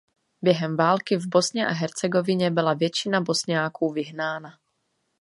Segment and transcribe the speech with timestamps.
[0.41, 4.59] Během války v Bosně a Hercegovině byla většina Bosňáků vyhnána.